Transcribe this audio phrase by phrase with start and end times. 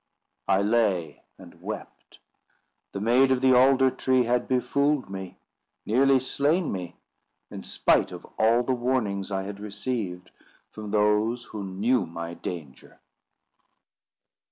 [0.47, 2.17] I lay and wept.
[2.91, 8.73] The Maid of the Alder tree had befooled me—nearly slain me—in spite of all the
[8.73, 10.31] warnings I had received
[10.71, 12.99] from those who knew my danger.